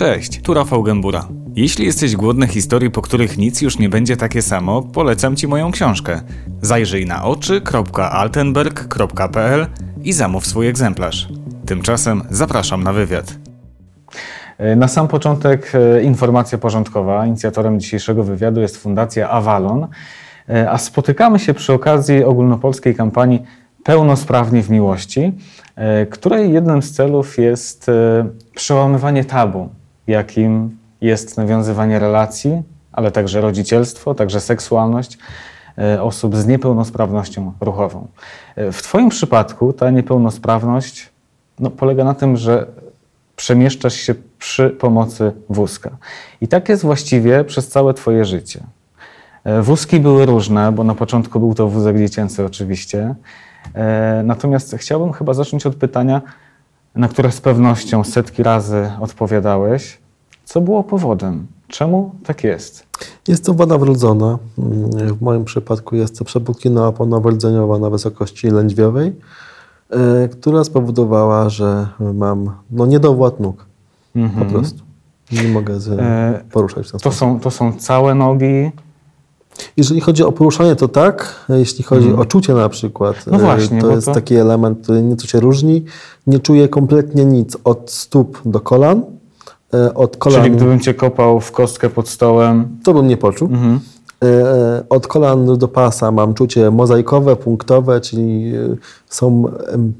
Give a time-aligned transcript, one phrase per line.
[0.00, 1.28] Cześć, tu Rafał Gębura.
[1.56, 5.70] Jeśli jesteś głodny historii, po których nic już nie będzie takie samo, polecam Ci moją
[5.70, 6.20] książkę.
[6.62, 9.66] Zajrzyj na oczy.altenberg.pl
[10.02, 11.28] i zamów swój egzemplarz.
[11.66, 13.34] Tymczasem zapraszam na wywiad.
[14.58, 17.26] E, na sam początek e, informacja porządkowa.
[17.26, 19.86] Inicjatorem dzisiejszego wywiadu jest Fundacja Avalon,
[20.48, 23.42] e, a spotykamy się przy okazji ogólnopolskiej kampanii
[23.84, 25.32] Pełnosprawni w Miłości,
[26.10, 27.90] której jednym z celów jest
[28.54, 29.68] przełamywanie tabu,
[30.10, 35.18] jakim jest nawiązywanie relacji, ale także rodzicielstwo, także seksualność
[36.00, 38.06] osób z niepełnosprawnością ruchową.
[38.56, 41.10] W Twoim przypadku ta niepełnosprawność
[41.60, 42.66] no, polega na tym, że
[43.36, 45.90] przemieszczasz się przy pomocy wózka.
[46.40, 48.60] I tak jest właściwie przez całe Twoje życie.
[49.44, 53.14] E, wózki były różne, bo na początku był to wózek dziecięcy oczywiście.
[53.74, 56.22] E, natomiast chciałbym chyba zacząć od pytania,
[56.94, 59.98] na które z pewnością setki razy odpowiadałeś.
[60.50, 61.46] Co było powodem?
[61.68, 62.86] Czemu tak jest?
[63.28, 64.38] Jest to wada wrodzona.
[65.18, 69.12] W moim przypadku jest to przepukina oponowo-rdzeniowa na wysokości lędźwiowej
[69.90, 73.66] E, która spowodowała, że mam no, niedowład nóg.
[74.16, 74.46] Mhm.
[74.46, 74.82] Po prostu.
[75.32, 78.70] Nie mogę z, e, poruszać w ten to są, to są całe nogi?
[79.76, 81.46] Jeżeli chodzi o poruszanie, to tak.
[81.48, 82.20] Jeśli chodzi mhm.
[82.20, 84.14] o czucie na przykład, no e, właśnie, to jest to...
[84.14, 85.84] taki element, który nieco się różni.
[86.26, 89.19] Nie czuję kompletnie nic od stóp do kolan.
[89.94, 90.42] Od kolan...
[90.42, 92.78] Czyli gdybym cię kopał w kostkę pod stołem...
[92.84, 93.48] To bym nie poczuł.
[93.48, 93.80] Mhm.
[94.24, 99.44] E, od kolan do pasa mam czucie mozaikowe, punktowe, czyli e, są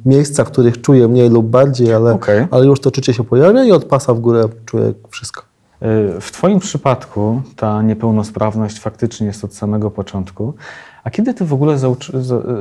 [0.07, 2.49] miejsca, w których czuję mniej lub bardziej, ale, okay.
[2.51, 5.43] ale już to czucie się pojawia i od pasa w górę czuję wszystko.
[5.81, 10.55] E, w Twoim przypadku ta niepełnosprawność faktycznie jest od samego początku.
[11.05, 11.77] A kiedy Ty w ogóle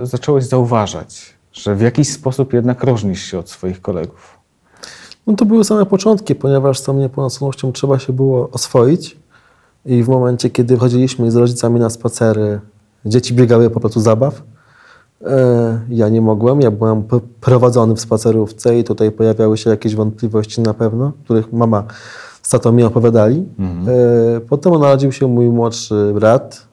[0.04, 4.39] zacząłeś zauważać, że w jakiś sposób jednak różnisz się od swoich kolegów?
[5.30, 9.18] No to były same początki, ponieważ z tą niepełnosprawnością trzeba się było oswoić.
[9.86, 12.60] I w momencie, kiedy chodziliśmy z rodzicami na spacery,
[13.06, 14.42] dzieci biegały po prostu zabaw.
[15.26, 17.04] E, ja nie mogłem, ja byłem
[17.42, 21.84] prowadzony w spacerówce i tutaj pojawiały się jakieś wątpliwości na pewno, których mama
[22.42, 23.46] z tatą mi opowiadali.
[23.60, 23.98] Mhm.
[24.38, 26.68] E, potem narodził się mój młodszy brat,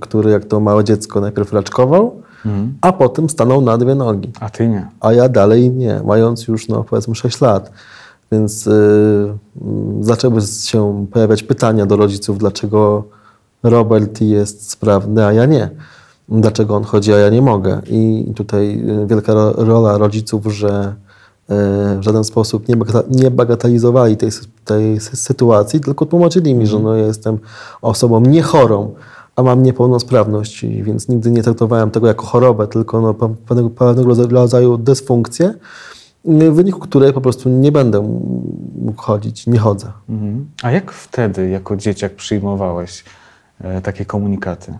[0.00, 2.74] który jak to małe dziecko najpierw raczkował, mhm.
[2.80, 4.32] a potem stanął na dwie nogi.
[4.40, 4.88] A ty nie.
[5.00, 7.70] A ja dalej nie, mając już no powiedzmy 6 lat.
[8.32, 8.70] Więc y,
[9.62, 13.04] mm, zaczęły się pojawiać pytania do rodziców, dlaczego
[13.62, 15.70] Robert jest sprawny, a ja nie.
[16.28, 17.80] Dlaczego on chodzi, a ja nie mogę.
[17.86, 20.94] I tutaj y, wielka rola rodziców, że
[21.50, 21.54] y,
[21.98, 22.64] w żaden sposób
[23.10, 24.30] nie bagatelizowali tej,
[24.64, 27.38] tej sytuacji, tylko tłumaczyli mi, że no, ja jestem
[27.82, 28.94] osobą niechorą,
[29.36, 34.78] a mam niepełnosprawność, więc nigdy nie traktowałem tego jako chorobę, tylko no, pewnego, pewnego rodzaju
[34.78, 35.54] dysfunkcję
[36.24, 38.00] w wyniku której po prostu nie będę
[38.78, 39.92] mógł chodzić, nie chodzę.
[40.08, 40.48] Mhm.
[40.62, 43.04] A jak wtedy, jako dzieciak, przyjmowałeś
[43.60, 44.74] e, takie komunikaty?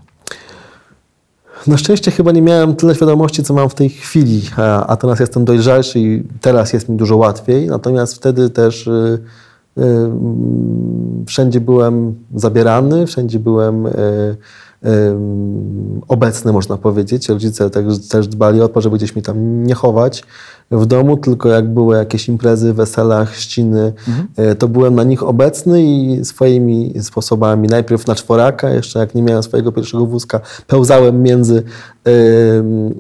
[1.66, 5.20] Na szczęście chyba nie miałem tyle świadomości, co mam w tej chwili, a, a teraz
[5.20, 7.66] jestem dojrzalszy i teraz jest mi dużo łatwiej.
[7.66, 9.18] Natomiast wtedy też y,
[9.78, 9.82] y,
[11.26, 13.90] wszędzie byłem zabierany, wszędzie byłem y,
[16.08, 17.28] obecny, można powiedzieć.
[17.28, 20.24] Rodzice też, też dbali o to, żeby gdzieś mi tam nie chować
[20.70, 24.28] w domu, tylko jak były jakieś imprezy, wesela, chrzciny, mhm.
[24.36, 29.22] E, to byłem na nich obecny i swoimi sposobami, najpierw na czworaka, jeszcze jak nie
[29.22, 31.62] miałem swojego pierwszego wózka, pełzałem między,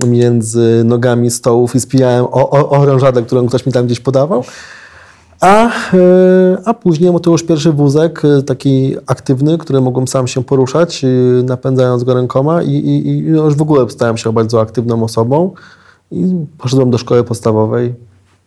[0.06, 4.44] między nogami stołów i spijałem o, o, orężadę, którą ktoś mi tam gdzieś podawał.
[5.40, 5.70] A, e,
[6.64, 11.02] a później to już pierwszy wózek, e, taki aktywny, który mogłem sam się poruszać,
[11.44, 15.54] napędzając go rękoma i, i, i już w ogóle stałem się bardzo aktywną osobą.
[16.10, 17.94] I poszedłem do szkoły podstawowej,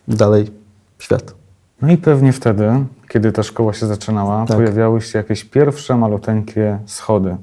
[0.07, 0.51] dalej
[0.97, 1.33] w świat.
[1.81, 2.71] No i pewnie wtedy,
[3.09, 4.57] kiedy ta szkoła się zaczynała, tak.
[4.57, 7.37] pojawiały się jakieś pierwsze maluteńkie schody.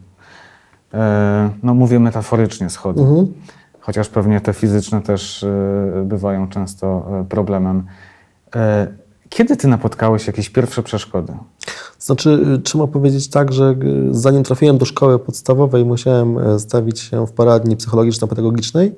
[0.94, 3.26] E, no mówię metaforycznie schody, mhm.
[3.80, 7.84] chociaż pewnie te fizyczne też e, bywają często e, problemem.
[9.30, 11.32] Kiedy ty napotkałeś jakieś pierwsze przeszkody?
[11.98, 13.74] Znaczy, y, trzeba powiedzieć tak, że
[14.10, 18.92] y, zanim trafiłem do szkoły podstawowej, musiałem e, stawić się w poradni psychologiczno-pedagogicznej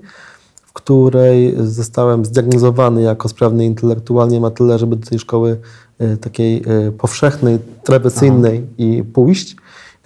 [0.72, 5.60] w której zostałem zdiagnozowany jako sprawny intelektualnie na tyle, żeby do tej szkoły
[5.98, 8.74] e, takiej e, powszechnej, tradycyjnej Aha.
[8.78, 9.56] i pójść.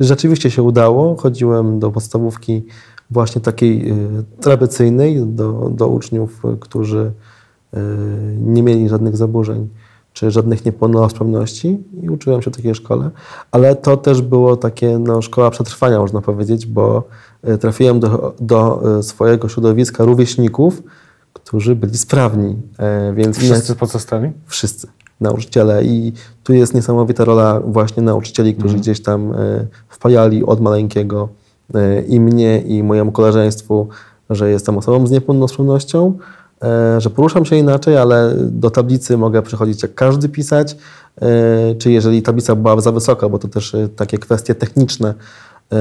[0.00, 1.16] Rzeczywiście się udało.
[1.16, 2.64] Chodziłem do podstawówki
[3.10, 3.94] właśnie takiej
[4.40, 7.12] tradycyjnej, do, do uczniów, którzy
[8.40, 9.68] nie mieli żadnych zaburzeń
[10.16, 13.10] czy żadnych niepełnosprawności i uczyłem się w takiej szkole,
[13.50, 17.02] ale to też było takie no, szkoła przetrwania, można powiedzieć, bo
[17.42, 20.82] e, trafiłem do, do e, swojego środowiska rówieśników,
[21.32, 22.56] którzy byli sprawni.
[22.78, 24.32] E, więc Wszyscy pozostali?
[24.46, 24.86] Wszyscy.
[25.20, 26.12] nauczyciele i
[26.44, 29.34] tu jest niesamowita rola właśnie nauczycieli, którzy gdzieś tam
[29.88, 31.28] wpajali od maleńkiego
[32.08, 33.88] i mnie, i mojemu koleżeństwu,
[34.30, 36.18] że jestem osobą z niepełnosprawnością,
[36.98, 40.76] że poruszam się inaczej, ale do tablicy mogę przychodzić jak każdy pisać,
[41.20, 45.14] e, czy jeżeli tablica była za wysoka, bo to też e, takie kwestie techniczne,
[45.72, 45.76] e,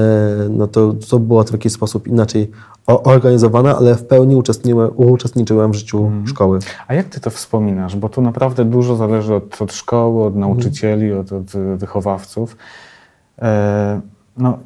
[0.50, 2.50] no to, to było w jakiś sposób inaczej
[2.86, 6.58] organizowane, ale w pełni uczestniczyłem, uczestniczyłem w życiu szkoły.
[6.88, 7.96] A jak ty to wspominasz?
[7.96, 11.46] Bo tu naprawdę dużo zależy od, od szkoły, od nauczycieli, od, od
[11.76, 12.56] wychowawców.
[13.42, 14.00] E,
[14.38, 14.58] no,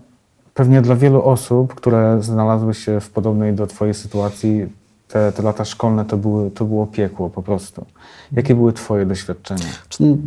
[0.55, 4.80] pewnie dla wielu osób, które znalazły się w podobnej do twojej sytuacji,
[5.13, 7.85] te, te lata szkolne to, były, to było piekło po prostu.
[8.33, 9.65] Jakie były twoje doświadczenia?
[10.01, 10.19] Mm,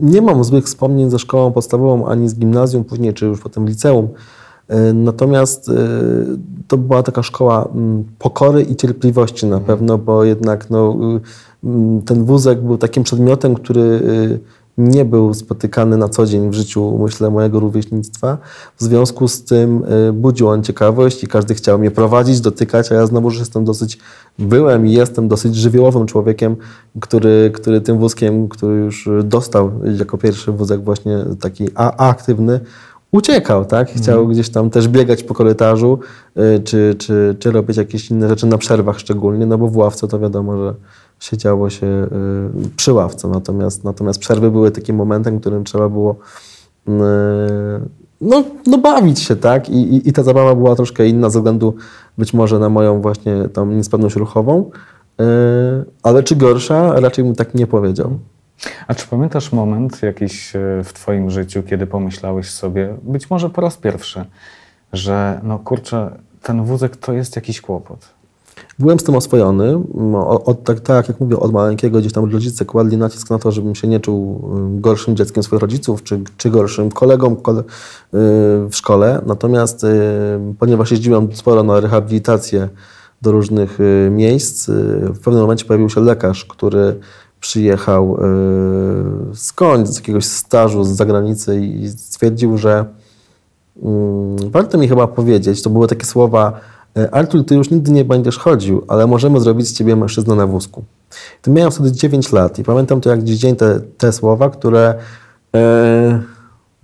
[0.00, 4.08] nie mam złych wspomnień ze szkołą podstawową ani z gimnazjum, później czy już potem liceum.
[4.68, 5.72] E, Natomiast e,
[6.68, 12.02] to była taka szkoła mm, pokory i cierpliwości na pewno, bo jednak no, y, mm,
[12.02, 14.40] ten wózek był takim przedmiotem, który y,
[14.78, 18.38] nie był spotykany na co dzień w życiu, myślę, mojego rówieśnictwa.
[18.76, 22.94] W związku z tym y, budził on ciekawość i każdy chciał mnie prowadzić, dotykać, a
[22.94, 23.98] ja znowuż jestem dosyć,
[24.38, 26.56] byłem i jestem dosyć żywiołowym człowiekiem,
[27.00, 32.60] który, który tym wózkiem, który już dostał jako pierwszy wózek właśnie taki aktywny,
[33.14, 33.90] uciekał, tak?
[33.90, 35.98] Chciał gdzieś tam też biegać po korytarzu,
[36.36, 40.08] y, czy, czy, czy robić jakieś inne rzeczy na przerwach szczególnie, no bo w ławce
[40.08, 40.74] to wiadomo, że
[41.20, 42.08] siedziało się y,
[42.76, 46.16] przy ławce, natomiast, natomiast przerwy były takim momentem, w którym trzeba było
[46.88, 46.92] y,
[48.20, 49.68] no, no bawić się, tak?
[49.68, 51.74] I, i, I ta zabawa była troszkę inna ze względu
[52.18, 54.70] być może na moją właśnie tą niesprawność ruchową,
[56.02, 57.00] ale czy gorsza?
[57.00, 58.18] Raczej bym tak nie powiedział.
[58.88, 63.60] A czy pamiętasz moment jakiś e, w Twoim życiu, kiedy pomyślałeś sobie, być może po
[63.60, 64.24] raz pierwszy,
[64.92, 66.10] że no kurczę,
[66.42, 68.14] ten wózek to jest jakiś kłopot?
[68.78, 69.80] Byłem z tym oswojony.
[69.94, 73.38] No, o- Od, tak, tak jak mówię, od maleńkiego gdzieś tam rodzice kładli nacisk na
[73.38, 74.50] to, żebym się nie czuł
[74.80, 77.64] gorszym dzieckiem swoich rodziców, czy, czy gorszym kolegą kole, y,
[78.68, 79.22] w szkole.
[79.26, 79.88] Natomiast y,
[80.58, 82.68] ponieważ jeździłem sporo na rehabilitację
[83.22, 84.72] do różnych y, miejsc, y,
[85.14, 87.00] w pewnym momencie pojawił się lekarz, który
[87.44, 88.16] przyjechał
[89.32, 92.84] y, skądś, z jakiegoś stażu z zagranicy i stwierdził, że
[93.82, 96.60] Mm, Warto mi chyba powiedzieć, to były takie słowa
[96.96, 100.46] e, Artur, ty już nigdy nie będziesz chodził, ale możemy zrobić z ciebie mężczyznę na
[100.46, 100.84] wózku.
[101.42, 104.94] To miałem wtedy 9 lat i pamiętam to jak dziś dzień te, te słowa, które
[105.54, 106.22] e,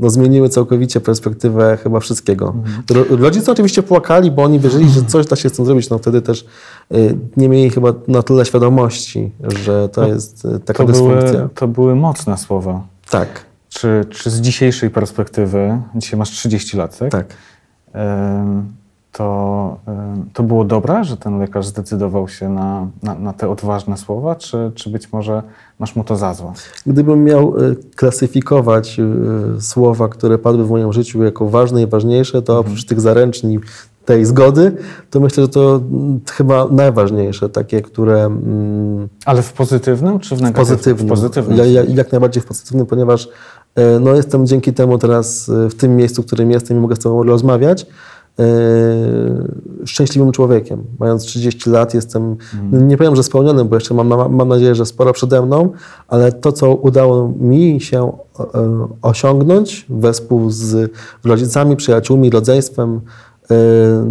[0.01, 2.55] no, zmieniły całkowicie perspektywę chyba wszystkiego.
[2.91, 5.91] Ro, rodzice oczywiście płakali, bo oni wierzyli, że coś da się z tym zrobić.
[5.91, 6.47] No wtedy też
[6.91, 6.97] e,
[7.37, 9.31] nie mieli chyba na tyle świadomości,
[9.65, 11.33] że to jest e, taka To dysfunkcja.
[11.33, 12.81] były, to były mocne słowa.
[13.11, 13.29] Tak,
[13.69, 17.11] Czy, czy z dzisiejszej perspektywy, dzisiaj masz 30 lat, tak?
[17.11, 17.27] tak.
[17.93, 18.73] Em,
[19.13, 19.77] To,
[20.33, 24.73] to było dobre, że ten lekarz zdecydował się na, na, na te odważne słowa, czy,
[24.75, 25.43] czy być może
[25.79, 26.53] masz mu to za złe?
[26.87, 32.43] Gdybym miał e, klasyfikować e, słowa, które padły w moim życiu jako ważne i ważniejsze,
[32.43, 33.59] to oprócz tych zaręczni
[34.05, 34.77] tej zgody,
[35.11, 35.81] to myślę, że to
[36.33, 40.67] chyba najważniejsze, takie, które mm, Ale w pozytywnym, czy w negatywnym?
[40.67, 41.07] pozytywnym.
[41.07, 41.59] W pozytywnym.
[41.59, 43.29] Ja, ja, jak najbardziej w pozytywnym, ponieważ
[43.75, 46.99] e, no, jestem dzięki temu teraz w tym miejscu, w którym jestem i mogę z
[46.99, 47.87] Tobą rozmawiać,
[49.85, 50.85] szczęśliwym człowiekiem.
[50.99, 52.89] Mając 30 lat jestem, Mhm.
[52.89, 55.73] nie powiem, że spełnionym, bo jeszcze mam, mam, mam nadzieję, że sporo przede mną,
[56.09, 58.45] ale to, co udało mi się e,
[59.03, 60.93] osiągnąć wespół z
[61.25, 63.01] rodzicami, przyjaciółmi, rodzeństwem,
[63.51, 63.55] e,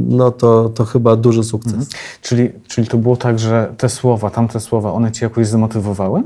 [0.10, 1.74] no to, to chyba duży sukces.
[1.74, 1.90] Mhm.
[2.22, 6.24] Czyli, czyli to było tak, że te słowa, tamte słowa, one cię jakoś zmotywowały?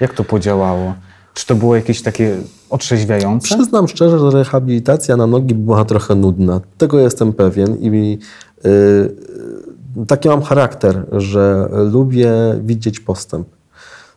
[0.00, 0.94] Jak to podziałało?
[1.36, 2.36] Czy to było jakieś takie
[2.70, 3.54] otrzeźwiające?
[3.54, 6.60] Przyznam szczerze, że rehabilitacja na nogi była trochę nudna.
[6.78, 8.18] Tego jestem pewien i
[8.64, 13.48] y, y, taki mam charakter, że lubię widzieć postęp.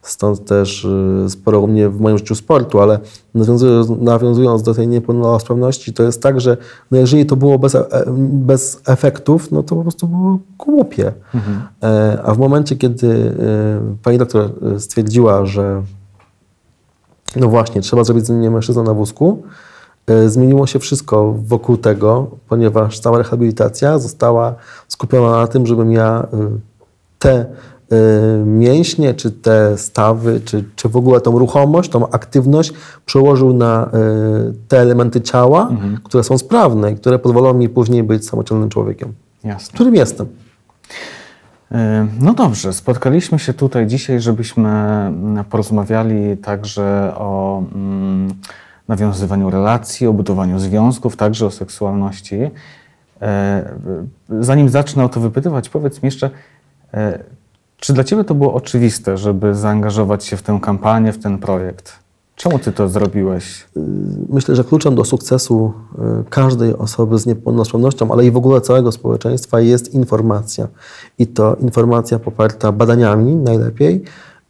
[0.02, 0.86] Stąd też
[1.26, 3.00] y, sporo u mnie w moim życiu sportu, ale
[3.36, 6.58] nawiązując, nawiązując do tej niepełnosprawności, to jest tak, że
[6.92, 7.88] no jeżeli to było bez, e,
[8.30, 11.12] bez efektów, no to po prostu było głupie.
[11.84, 13.34] E, A w momencie, kiedy y,
[14.04, 15.84] pani doktor y, stwierdziła, że
[17.36, 19.44] no właśnie, trzeba zrobić z mnie mężczyzna na wózku.
[20.08, 24.56] E, Zmieniło się wszystko wokół tego, ponieważ cała rehabilitacja została
[24.88, 26.38] skupiona na tym, żebym ja y,
[27.20, 32.74] te y, mięśnie, czy te stawy, czy, czy w ogóle tą ruchomość, tą aktywność
[33.06, 33.90] przełożył na
[34.68, 35.70] te elementy ciała,
[36.04, 39.74] które są sprawne i które pozwolą mi później być samodzielnym człowiekiem, Jasne.
[39.74, 40.28] którym jestem.
[41.72, 48.34] E, No dobrze, spotkaliśmy się tutaj dzisiaj, żebyśmy mm, porozmawiali także o mm,
[48.88, 52.52] nawiązywaniu relacji, o budowaniu związków, także o seksualności.
[53.22, 53.70] E,
[54.40, 56.30] Zanim zacznę o to wypytywać, powiedz mi jeszcze,
[56.94, 57.20] e,
[57.78, 62.00] Czy dla Ciebie to było oczywiste, żeby zaangażować się w tę kampanię, w ten projekt?
[62.42, 63.66] Czemu Ty to zrobiłeś?
[64.30, 65.74] Myślę, że kluczem do sukcesu
[66.22, 70.68] y, każdej osoby z niepełnosprawnością, ale i w ogóle całego społeczeństwa jest informacja.
[71.18, 74.04] I to informacja poparta badaniami najlepiej,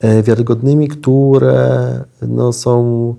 [0.03, 1.89] y, wiarygodnymi, które
[2.21, 3.15] no, są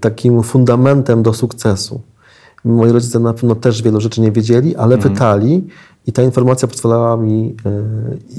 [0.00, 2.00] takim fundamentem do sukcesu.
[2.64, 5.66] Moi rodzice na pewno też wielu rzeczy nie wiedzieli, ale pytali
[6.06, 7.56] i ta informacja pozwalała mi,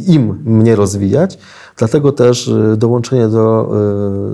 [0.07, 1.37] y, im mnie rozwijać.
[1.77, 3.71] Dlatego też y, dołączenie do,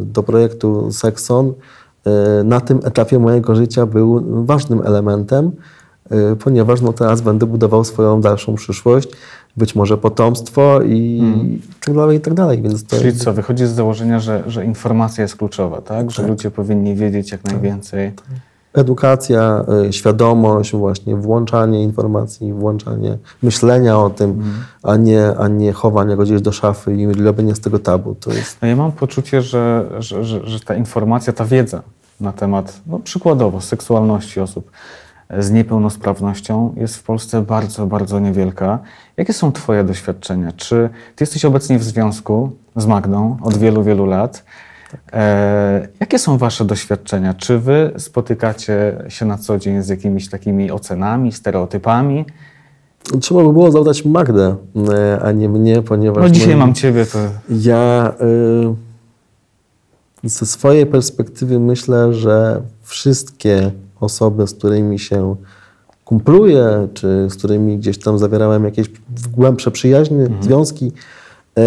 [0.02, 5.52] y, do projektu Sexon y, na tym etapie mojego życia był ważnym elementem,
[6.40, 9.10] ponieważ no teraz będę budował swoją dalszą przyszłość,
[9.58, 11.22] być może potomstwo i
[11.86, 12.62] tak dalej, i tak dalej.
[12.62, 16.12] Więc to Czyli co, wychodzi z założenia, że, że informacja jest kluczowa, tak?
[16.12, 18.12] Że ludzie powinni wiedzieć jak najwięcej.
[18.74, 24.44] Edukacja, y, świadomość, właśnie włączanie informacji, włączanie myślenia o tym,
[24.84, 28.15] a, nie, a nie chowanie go gdzieś do szafy i robienie z tego tabu.
[28.15, 31.82] To jest No ja mam poczucie, że, że, że, że ta informacja, ta wiedza
[32.22, 34.72] na temat, no przykładowo, seksualności osób
[35.39, 38.80] z niepełnosprawnością jest w Polsce bardzo, bardzo niewielka.
[39.18, 40.51] Jakie są Twoje doświadczenia?
[40.51, 44.44] Czy Ty jesteś obecnie w związku z Magdą od wielu, wielu lat?
[45.13, 47.33] E, jakie są Wasze doświadczenia?
[47.33, 52.25] Czy Wy spotykacie się na co dzień z jakimiś takimi ocenami, stereotypami?
[53.21, 57.05] Trzeba by było zadać Magdę, y, a nie mnie, ponieważ No dzisiaj moim- mam Ciebie,
[57.05, 57.19] to
[57.50, 58.13] Ja
[60.23, 65.35] y, ze swojej perspektywy myślę, że wszystkie osoby, z którymi się
[66.05, 68.88] kumpluję, czy z którymi gdzieś tam zawierałem jakieś
[69.38, 71.62] głębsze przyjaźnie, związki, y,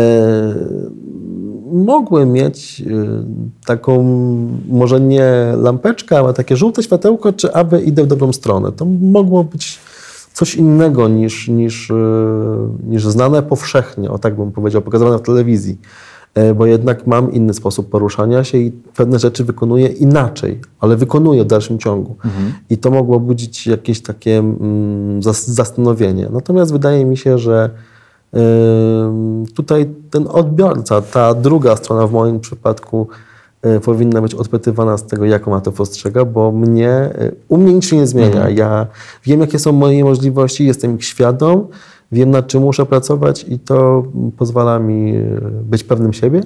[1.72, 3.06] mogły mieć y,
[3.66, 4.04] taką,
[4.68, 8.72] może nie lampeczkę, ale takie żółte światełko, czy aby idę w dobrą stronę.
[8.72, 9.78] To mogło być
[10.32, 11.94] coś innego niż, niż, y,
[12.88, 15.78] niż znane powszechnie, o tak bym powiedział, pokazywane w telewizji.
[16.34, 21.44] E, Bo jednak mam inny sposób poruszania się i pewne rzeczy wykonuję inaczej, ale wykonuję
[21.44, 22.16] w dalszym ciągu.
[22.70, 26.28] I to mogło budzić jakieś takie mm, zas- zastanowienie.
[26.32, 27.70] Natomiast wydaje mi się, że
[29.54, 33.08] Tutaj ten odbiorca, ta druga strona w moim przypadku
[33.66, 37.74] y, powinna być odpytywana z tego, jak ona to postrzega, bo mnie, y, u mnie
[37.74, 38.48] nic się nie zmienia.
[38.50, 38.86] Ja
[39.24, 41.66] wiem, jakie są moje możliwości, jestem ich świadom,
[42.12, 44.04] wiem, nad czym muszę pracować i to
[44.36, 46.40] pozwala mi y, być pewnym siebie,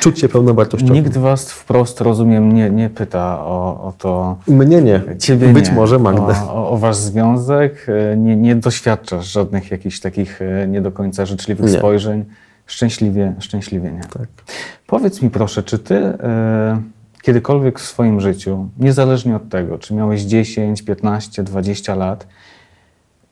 [0.00, 0.96] czuć się pełnowartościowym.
[0.96, 5.02] nikt Was wprost, rozumiem, nie, nie pyta o, o to, Mnie nie.
[5.18, 5.74] Ciebie być nie.
[5.74, 6.34] może Magdę.
[6.48, 10.92] O, o, o wasz związek e, nie, nie doświadczasz żadnych jakichś takich e, nie do
[10.92, 11.78] końca życzliwych Nie.
[11.78, 12.24] spojrzeń.
[12.66, 14.00] Szczęśliwie, szczęśliwie nie.
[14.00, 14.28] Tak.
[14.86, 16.82] Powiedz mi proszę, czy ty e,
[17.22, 22.26] kiedykolwiek w swoim życiu, niezależnie od tego, czy miałeś 10, 15, 20 lat,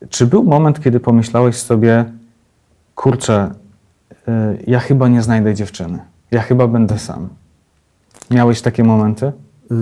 [0.09, 2.05] czy był moment, kiedy pomyślałeś sobie,
[2.95, 3.51] kurczę,
[4.67, 5.99] ja chyba nie znajdę dziewczyny,
[6.31, 7.29] ja chyba będę sam.
[8.31, 9.31] Miałeś takie momenty?
[9.71, 9.77] Yy,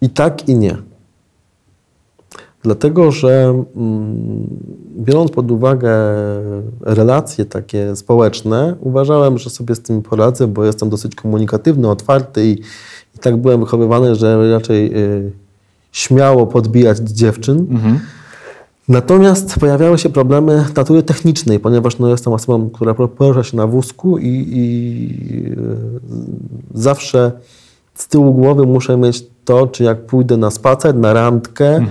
[0.00, 0.76] I tak, i nie.
[2.62, 4.46] Dlatego, że mm,
[4.96, 5.90] biorąc pod uwagę
[6.80, 12.52] relacje takie społeczne, uważałem, że sobie z tym poradzę, bo jestem dosyć komunikatywny, otwarty i,
[13.14, 15.32] i tak byłem wychowywany, że raczej y,
[15.92, 17.58] śmiało podbijać dziewczyn.
[17.58, 18.00] Mhm.
[18.88, 24.18] Natomiast pojawiały się problemy natury technicznej, ponieważ no, jestem osobą, która porusza się na wózku
[24.18, 25.54] i, i e,
[26.74, 27.32] zawsze
[27.94, 31.84] z tyłu głowy muszę mieć to, czy jak pójdę na spacer, na randkę, e,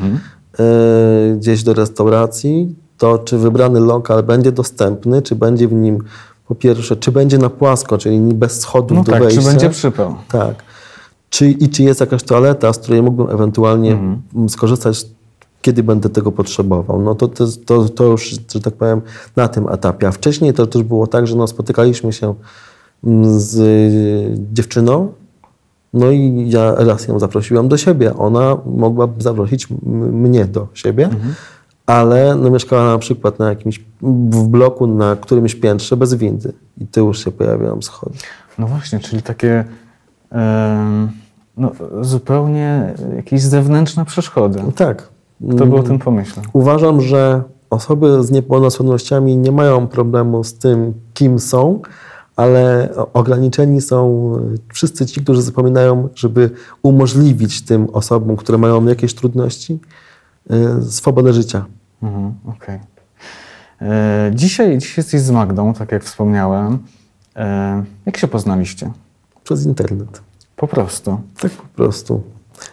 [1.37, 6.03] gdzieś do restauracji, to czy wybrany lokal będzie dostępny, czy będzie w nim
[6.47, 9.41] po pierwsze, czy będzie na płasko, czyli bez schodów No do tak, wejścia.
[9.41, 10.15] czy będzie przypał?
[10.31, 10.55] Tak.
[11.29, 14.49] Czy, I czy jest jakaś toaleta, z której mógłbym ewentualnie Mhm.
[14.49, 15.05] skorzystać,
[15.67, 17.01] kiedy będę tego potrzebował?
[17.01, 19.01] No to, to, to, to już, że tak powiem,
[19.35, 20.07] na tym etapie.
[20.07, 22.33] A wcześniej to też było tak, że no, spotykaliśmy się
[23.03, 25.11] mm, z y, dziewczyną,
[25.93, 28.17] no i ja raz ją zaprosiłem do siebie.
[28.17, 29.67] Ona mogłaby zaprosić
[30.11, 31.33] mnie do siebie, Mhm.
[31.85, 33.85] ale no, mieszkała na przykład na jakimś
[34.31, 36.53] w bloku na którymś piętrze bez windy.
[36.77, 38.17] I ty już się pojawiają schody.
[38.57, 39.65] No właśnie, czyli takie
[40.31, 41.09] em,
[41.57, 41.71] no,
[42.01, 44.59] zupełnie jakieś zewnętrzne przeszkody.
[44.75, 45.16] Tak.
[45.55, 46.45] Kto by o tym pomyślał?
[46.53, 51.79] Uważam, że osoby z niepełnosprawnościami nie mają problemu z tym, kim są,
[52.35, 54.31] ale ograniczeni są
[54.73, 56.49] wszyscy ci, którzy zapominają, żeby
[56.83, 59.79] umożliwić tym osobom, które mają jakieś trudności,
[60.51, 61.65] y, swobodę życia.
[62.03, 62.79] Mhm, Okej.
[63.81, 66.79] E, Dzisiaj, dzisiaj jesteś z Magdą, tak jak wspomniałem.
[67.35, 68.91] E, Jak się poznaliście?
[69.43, 70.21] Przez internet.
[70.55, 71.19] Po prostu.
[71.41, 72.21] Tak po prostu.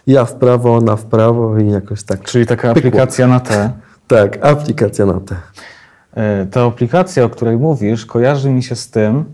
[0.07, 2.21] Ja w prawo, ona w prawo i jakoś tak.
[2.21, 2.89] Czyli taka Pykło.
[2.89, 3.71] aplikacja na te.
[4.07, 5.35] Tak, aplikacja na te.
[6.15, 9.25] E, ta aplikacja, o której mówisz, kojarzy mi się z tym,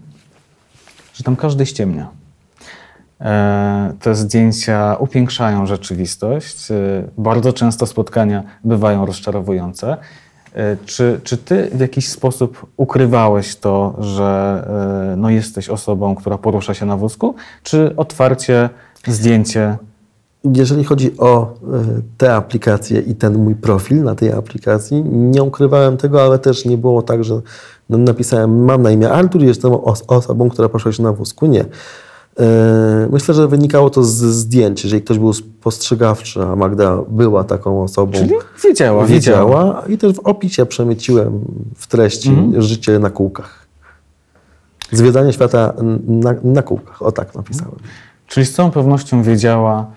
[1.14, 2.10] że tam każdy ściemnia.
[3.22, 6.72] E, te zdjęcia upiększają rzeczywistość.
[6.72, 6.76] E,
[7.18, 9.98] bardzo często spotkania bywają rozczarowujące.
[10.86, 14.64] Czy, czy ty w jakiś sposób ukrywałeś to, że
[15.18, 18.70] no, jesteś osobą, która porusza się na wózku, czy otwarcie
[19.08, 19.78] zdjęcie
[20.44, 25.98] jeżeli chodzi o e, te aplikacje i ten mój profil na tej aplikacji, nie ukrywałem
[25.98, 27.42] tego, ale też nie było tak, że
[27.90, 29.72] napisałem, mam na imię Artur, jestem
[30.08, 31.46] osobą, która poszła się na wózku.
[31.46, 31.66] Nie.
[32.40, 34.84] E, myślę, że wynikało to z zdjęć.
[34.84, 38.14] Jeżeli ktoś był spostrzegawczy, a Magda była taką osobą.
[38.14, 38.34] Czyli
[38.64, 39.64] wiedziała, wiedziała.
[39.66, 39.84] wiedziała.
[39.88, 41.40] I też w opisie przemyciłem
[41.76, 42.62] w treści mhm.
[42.62, 43.68] życie na kółkach.
[44.92, 45.74] Zwiedzanie świata
[46.08, 47.02] na, na kółkach.
[47.02, 47.76] O tak napisałem.
[48.28, 49.92] Czyli z całą pewnością wiedziała,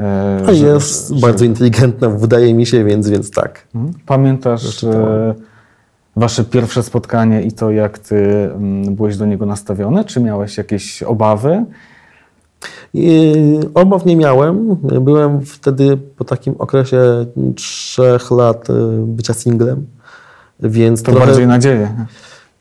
[0.00, 3.66] E, A jest że, bardzo inteligentna, wydaje mi się, więc, więc tak.
[3.74, 3.94] Mhm.
[4.06, 5.34] Pamiętasz e,
[6.16, 8.16] wasze pierwsze spotkanie i to, jak ty
[8.54, 10.04] mm, byłeś do niego nastawiony?
[10.04, 11.64] Czy miałeś jakieś obawy?
[13.74, 14.76] Obaw nie miałem.
[15.00, 17.26] Byłem wtedy po takim okresie
[17.56, 18.74] trzech lat e,
[19.06, 19.86] bycia singlem,
[20.60, 21.26] więc to trochę...
[21.26, 22.06] bardziej nadzieję.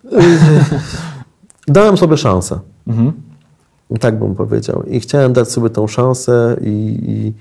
[1.68, 2.60] Dałem sobie szansę.
[2.88, 3.29] Mhm.
[4.00, 4.84] Tak bym powiedział.
[4.88, 7.34] I chciałem dać sobie tą szansę i, i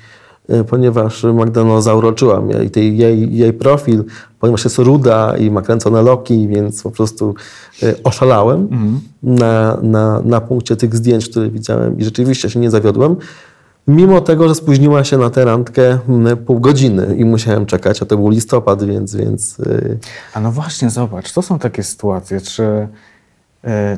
[0.54, 4.04] e, ponieważ Magda no, zauroczyła mnie i tej, jej, jej profil,
[4.40, 7.34] ponieważ jest ruda i ma kręcone loki, więc po prostu
[7.82, 9.00] e, oszalałem mhm.
[9.22, 13.16] na, na, na punkcie tych zdjęć, które widziałem i rzeczywiście się nie zawiodłem.
[13.88, 15.98] Mimo tego, że spóźniła się na tę randkę
[16.46, 19.16] pół godziny i musiałem czekać, a to był listopad, więc...
[19.16, 19.96] więc e,
[20.34, 22.88] a no właśnie, zobacz, to są takie sytuacje, czy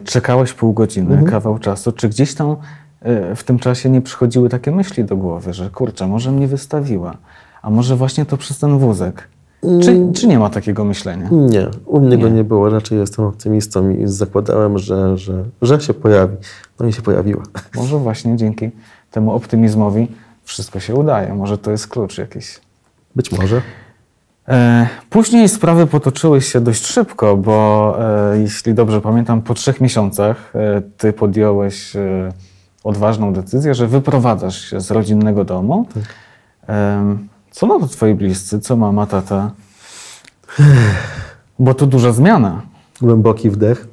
[0.05, 1.31] czekałeś pół godziny, mhm.
[1.31, 2.57] kawał czasu, czy gdzieś tam
[3.01, 7.17] e, w tym czasie nie przychodziły takie myśli do głowy, że kurczę, może mnie wystawiła,
[7.63, 9.29] a może właśnie to przez ten wózek?
[9.83, 10.13] Czy, mm.
[10.13, 11.29] czy nie ma takiego myślenia?
[11.33, 12.23] Nie, u mnie nie.
[12.23, 12.71] go nie było.
[12.71, 16.37] Raczej jestem optymistą i zakładałem, że, że, że się pojawi.
[16.81, 17.43] No i się pojawiła.
[17.77, 18.71] Może właśnie dzięki
[19.11, 20.09] temu optymizmowi
[20.45, 21.35] wszystko się udaje.
[21.35, 22.61] Może to jest klucz jakiś.
[23.17, 23.63] Być może.
[24.51, 27.97] E, później sprawy potoczyły się dość szybko, bo
[28.33, 31.93] e, jeśli dobrze pamiętam, po trzech miesiącach e, ty podjąłeś
[32.85, 35.87] odważną decyzję, że wyprowadzasz się z rodzinnego domu.
[35.95, 36.05] Tak.
[37.51, 38.61] Co na to twoi bliscy?
[38.61, 39.51] Co mama, tata?
[41.59, 42.63] Bo to duża zmiana.
[43.03, 43.89] Głęboki wdech.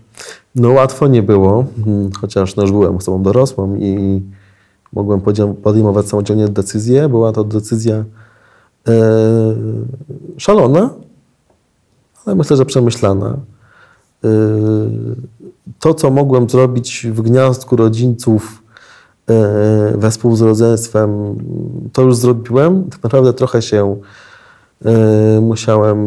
[0.55, 4.21] No łatwo nie było, hmm, chociaż no, już byłem osobą dorosłą i
[4.93, 5.21] mogłem
[5.63, 7.09] podejmować samodzielnie decyzje.
[7.09, 8.03] Była to decyzja
[10.37, 10.89] szalona,
[12.25, 13.37] ale myślę, że przemyślana.
[14.23, 14.29] E,
[15.79, 18.63] to, co mogłem zrobić w gniazdku rodziców
[19.29, 21.37] e, wespół z rodzeństwem,
[21.93, 22.83] to już zrobiłem.
[22.83, 23.97] Tak naprawdę trochę się
[25.41, 25.99] musiałem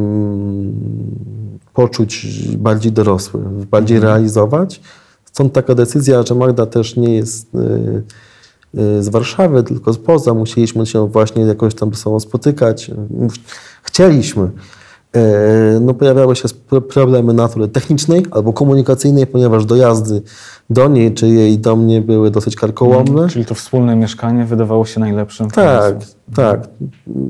[1.74, 3.40] poczuć bardziej dorosły,
[3.70, 4.12] bardziej mhm.
[4.12, 4.80] realizować.
[5.24, 7.56] Stąd taka decyzja, że Magda też nie jest
[8.74, 10.34] z Warszawy, tylko spoza.
[10.34, 12.90] Musieliśmy się właśnie jakoś tam ze sobą spotykać.
[13.82, 14.50] Chcieliśmy.
[15.16, 16.48] Y, no, pojawiały się
[16.88, 20.22] problemy natury technicznej albo komunikacyjnej, ponieważ dojazdy
[20.70, 23.12] do niej czy jej do mnie były dosyć karkołomne.
[23.12, 25.94] Hmm, czyli to wspólne mieszkanie wydawało się najlepszym Tak,
[26.34, 26.68] tak.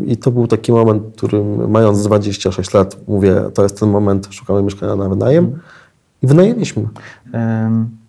[0.06, 4.28] I to był taki moment, w którym mając 26 lat mówię, to jest ten moment,
[4.30, 5.58] szukamy mieszkania na wynajem
[6.22, 6.88] i wynajęliśmy.
[7.34, 7.99] Um.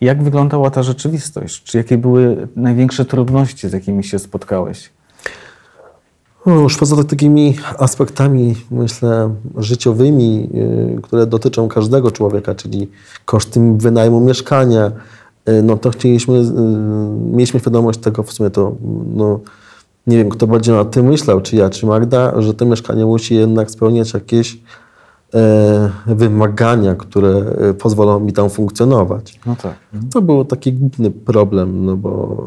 [0.00, 1.62] Jak wyglądała ta rzeczywistość?
[1.62, 4.90] Czy jakie były największe trudności, z jakimi się spotkałeś?
[6.46, 12.88] No, już poza takimi aspektami, myślę, życiowymi, yy, które dotyczą każdego człowieka, czyli
[13.24, 14.92] koszty wynajmu mieszkania,
[15.46, 16.44] yy, no to chcieliśmy, yy,
[17.32, 18.76] mieliśmy świadomość tego, w sumie to,
[19.14, 19.40] no,
[20.06, 23.34] nie wiem, kto będzie na tym myślał, czy ja, czy Magda, że to mieszkanie musi
[23.34, 24.58] jednak spełniać jakieś
[26.06, 29.40] wymagania, które e, pozwolą mi tam funkcjonować.
[29.46, 29.74] No tak.
[30.12, 32.44] To był taki główny problem, no bo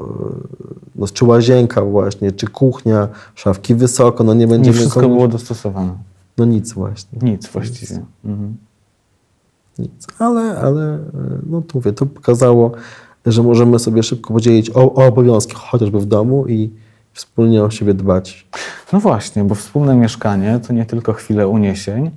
[0.96, 4.70] no, czy łazienka właśnie, czy kuchnia, szafki wysoko, no nie będzie...
[4.70, 5.16] Nie wszystko komuś...
[5.16, 5.96] było dostosowane.
[6.38, 7.20] No nic właśnie.
[7.22, 7.96] Nic właściwie.
[7.96, 8.06] Nic.
[8.26, 8.58] Mhm.
[9.80, 10.08] nic.
[10.20, 11.00] Ale, ale
[11.50, 12.72] no to mówię, to pokazało,
[13.26, 16.72] że możemy sobie szybko podzielić o, o obowiązki, chociażby w domu i
[17.14, 18.48] wspólnie o siebie dbać.
[18.94, 22.12] No właśnie, bo wspólne mieszkanie to nie tylko chwile uniesień,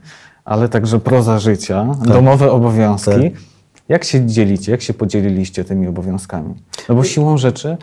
[0.46, 2.08] ale także proza życia, tak.
[2.08, 3.10] domowe obowiązki.
[3.10, 3.42] Tak.
[3.88, 6.54] Jak się dzielicie, jak się podzieliliście tymi obowiązkami?
[6.88, 7.76] No bo siłą rzeczy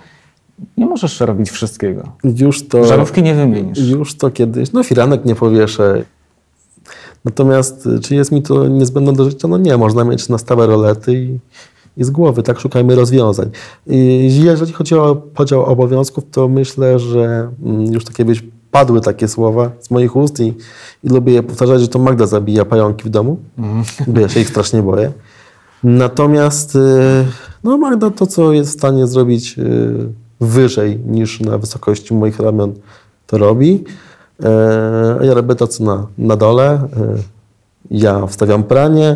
[0.77, 2.03] nie możesz robić wszystkiego.
[2.23, 3.79] Już to, Żarówki nie wymienisz.
[3.79, 6.03] Już to kiedyś, no firanek nie powieszę.
[7.25, 9.47] Natomiast czy jest mi to niezbędne do życia?
[9.47, 11.39] No nie, można mieć na stałe rolety i,
[11.97, 13.49] i z głowy, tak szukajmy rozwiązań.
[13.87, 18.25] I jeżeli chodzi o podział obowiązków, to myślę, że mm, już takie
[18.73, 20.53] padły takie słowa z moich ust i,
[21.03, 23.37] i lubię je powtarzać, że to Magda zabija pająki w domu,
[24.07, 25.11] bo ja się ich strasznie boję.
[25.83, 26.79] Natomiast y,
[27.63, 29.93] no Magda to, co jest w stanie zrobić y,
[30.41, 32.73] wyżej niż na wysokości moich ramion,
[33.27, 33.83] to robi.
[34.43, 36.69] E, a ja robię to, co na, na dole.
[36.73, 36.87] E,
[37.91, 39.15] Ja wstawiam pranie,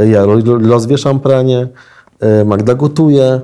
[0.00, 1.68] e, ja ro- rozwieszam pranie,
[2.44, 3.40] Magda gotuje.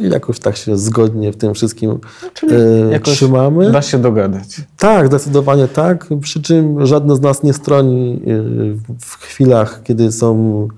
[0.00, 1.98] E, I jakoś tak się zgodnie w tym wszystkim
[2.34, 2.52] Czyli
[2.92, 3.72] e, trzymamy.
[3.72, 4.60] da się dogadać.
[4.78, 6.06] Tak, zdecydowanie tak.
[6.20, 10.68] Przy czym żadne z nas nie stroni y, w chwilach, kiedy są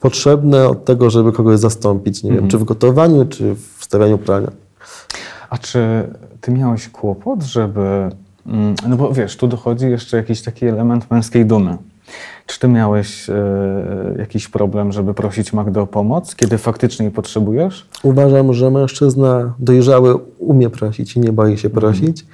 [0.00, 2.22] potrzebne od tego, żeby kogoś zastąpić.
[2.22, 4.48] Nie wiem, czy w gotowaniu, czy w wstawianiu prania.
[5.50, 6.08] A czy
[6.40, 7.80] ty miałeś kłopot, żeby.
[8.46, 11.76] mm, No bo wiesz, tu dochodzi jeszcze jakiś taki element męskiej dumy.
[12.46, 13.34] Czy ty miałeś e,
[14.18, 17.88] jakiś problem, żeby prosić Magdę o pomoc, kiedy faktycznie jej potrzebujesz?
[18.02, 22.26] Uważam, że mężczyzna dojrzały umie prosić i nie boi się prosić.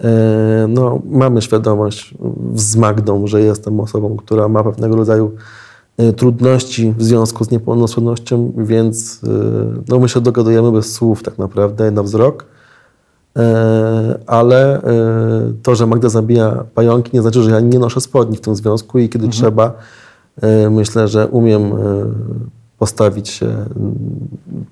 [0.00, 2.14] E, No, mamy świadomość
[2.54, 5.32] z Magdą, że jestem osobą, która ma pewnego rodzaju
[5.96, 9.20] e, trudności w związku z niepełnosprawnością, więc
[9.88, 12.53] no, my się dogadujemy bez słów tak naprawdę, na wzrok.
[13.38, 14.82] E, Ale e,
[15.62, 18.98] to, że Magda zabija pająki, nie znaczy, że ja nie noszę spodni w tym związku
[18.98, 19.72] i kiedy trzeba,
[20.42, 21.72] e, myślę, że umiem
[22.78, 23.56] postawić się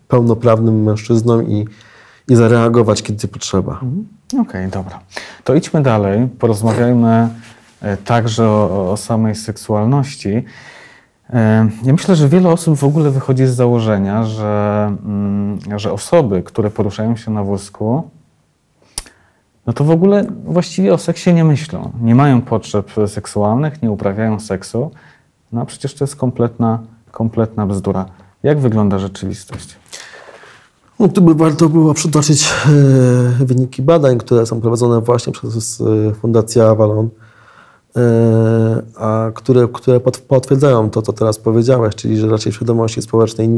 [0.09, 1.67] pełnoprawnym mężczyzną i,
[2.29, 3.81] i zareagować, kiedy potrzeba.
[4.41, 5.01] Okej, dobra.
[5.45, 6.29] To idźmy dalej.
[6.39, 7.29] Porozmawiajmy
[8.05, 10.45] także o, o samej seksualności.
[11.85, 16.71] Ja myślę, że wiele osób w ogóle wychodzi z założenia, że, mm, że osoby, które
[16.71, 18.11] poruszają się na wózku,
[19.67, 21.93] no to w ogóle właściwie o seksie nie myślą.
[22.01, 24.91] Nie mają potrzeb seksualnych, nie uprawiają seksu.
[25.53, 26.79] No a przecież to jest kompletna,
[27.11, 28.07] kompletna bzdura.
[28.43, 29.77] Jak wygląda rzeczywistość?
[30.99, 36.15] No, tu by warto było przytoczyć e, wyniki badań, które są prowadzone właśnie przez e,
[36.15, 37.09] Fundację Avalon,
[37.97, 38.03] e,
[38.97, 43.49] a które, które pot, potwierdzają to, co teraz powiedziałeś, czyli że raczej w świadomości społecznej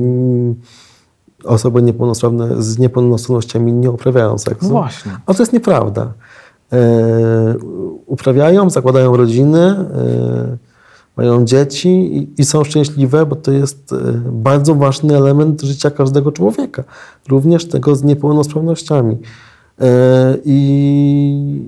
[1.44, 4.66] osoby niepełnosprawne z niepełnosprawnościami nie uprawiają seksu.
[4.66, 5.12] No właśnie.
[5.26, 6.12] A to jest nieprawda.
[6.72, 7.54] E,
[8.06, 10.56] uprawiają, zakładają rodziny, e,
[11.16, 13.96] mają dzieci i, i są szczęśliwe, bo to jest e,
[14.32, 16.84] bardzo ważny element życia każdego człowieka,
[17.28, 19.18] również tego z niepełnosprawnościami.
[20.44, 21.62] I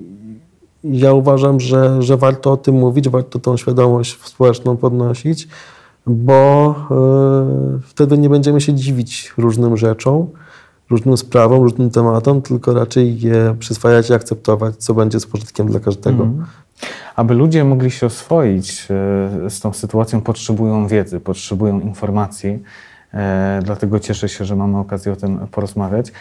[0.84, 5.48] ja uważam, że, że warto o tym mówić, warto tą świadomość społeczną podnosić,
[6.06, 10.26] bo e, wtedy nie będziemy się dziwić różnym rzeczom,
[10.90, 15.80] różnym sprawom, różnym tematom, tylko raczej je przyswajać i akceptować, co będzie z pożytkiem dla
[15.80, 16.22] każdego.
[16.22, 16.46] Mhm.
[17.16, 22.62] Aby ludzie mogli się oswoić e, z tą sytuacją, potrzebują wiedzy, potrzebują informacji.
[23.14, 26.12] E, Dlatego cieszę się, że mamy okazję o tym porozmawiać.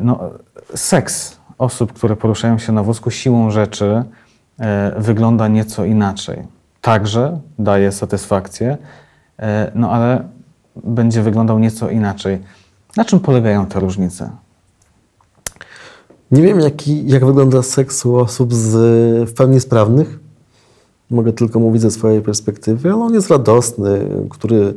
[0.00, 0.20] No,
[0.74, 4.04] seks osób, które poruszają się na wózku siłą rzeczy
[4.96, 6.42] wygląda nieco inaczej.
[6.80, 8.78] Także daje satysfakcję,
[9.38, 10.28] e, no ale
[10.84, 12.38] będzie wyglądał nieco inaczej.
[12.96, 14.30] Na czym polegają te różnice?
[16.30, 18.70] Nie wiem, jaki, jak wygląda seks u osób z,
[19.30, 20.18] w pełni sprawnych.
[21.10, 24.74] Mogę tylko mówić ze swojej perspektywy, ale on jest radosny, który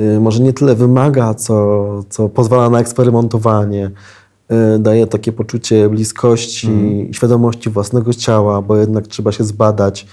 [0.00, 3.90] y, może nie tyle wymaga, co, co pozwala na eksperymentowanie.
[4.76, 10.06] Y, Daje takie poczucie bliskości, świadomości własnego ciała, bo jednak trzeba się zbadać.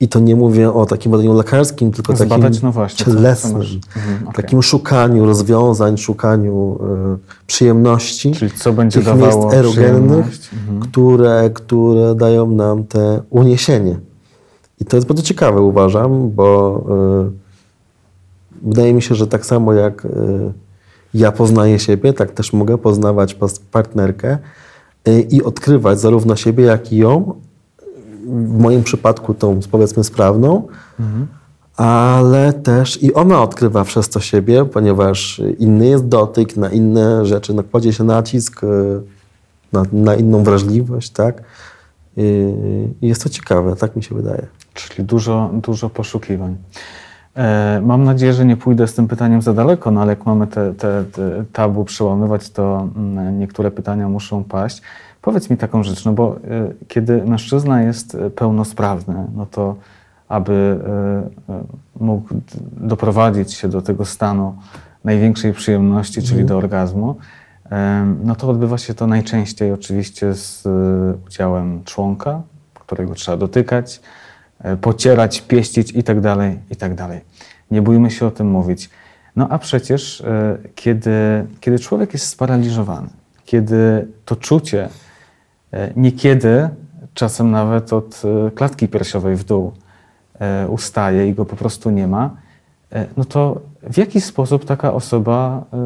[0.00, 3.56] I to nie mówię o takim badaniu lekarskim, tylko Zbadać, takim no właśnie, cielesnym.
[3.56, 4.34] Mhm, okej.
[4.34, 6.78] Takim szukaniu rozwiązań, szukaniu
[7.14, 8.32] y, przyjemności.
[8.32, 10.26] Czyli co będzie tych miejsc erogennych?
[10.52, 10.80] Mhm.
[10.80, 13.98] które, które dają nam te uniesienie.
[14.80, 16.80] I to jest bardzo ciekawe, uważam, bo
[18.62, 20.08] y, wydaje mi się, że tak samo jak y,
[21.14, 23.36] ja poznaję siebie, tak też mogę poznawać
[23.72, 24.38] partnerkę
[25.30, 27.34] i odkrywać zarówno siebie, jak i ją.
[28.28, 30.68] W moim przypadku tą, powiedzmy, sprawną,
[31.76, 37.54] ale też i ona odkrywa przez to siebie, ponieważ inny jest dotyk, na inne rzeczy
[37.54, 38.66] no, kładzie się nacisk, y,
[39.72, 41.42] na, na inną wrażliwość, tak?
[42.18, 42.54] Y,
[43.02, 44.46] I jest to ciekawe, tak mi się wydaje.
[44.74, 46.56] Czyli dużo, dużo poszukiwań.
[47.36, 50.46] E, mam nadzieję, że nie pójdę z tym pytaniem za daleko, no ale jak mamy
[50.46, 54.82] te, te, te tabu przełamywać, to mm, niektóre pytania muszą paść.
[55.28, 56.38] Powiedz mi taką rzecz, no bo e,
[56.88, 59.76] kiedy mężczyzna jest e, pełnosprawny, no to
[60.28, 60.78] aby
[61.48, 61.64] e,
[62.00, 62.28] mógł
[62.76, 64.56] doprowadzić się do tego stanu
[65.04, 67.16] największej przyjemności, czyli do orgazmu,
[68.24, 70.68] no to odbywa się to najczęściej oczywiście z
[71.26, 72.42] udziałem członka,
[72.74, 74.00] którego trzeba dotykać,
[74.80, 76.92] pocierać, pieścić i tak dalej, i tak.
[77.70, 78.90] Nie bójmy się o tym mówić.
[79.36, 80.22] No a przecież
[80.74, 83.08] kiedy, kiedy człowiek jest sparaliżowany,
[83.44, 84.88] kiedy to czucie
[85.96, 86.68] niekiedy
[87.14, 89.72] czasem nawet od e, klatki piersiowej w dół
[90.38, 92.30] e, ustaje i go po prostu nie ma,
[92.92, 95.76] e, no to w jaki sposób taka osoba e,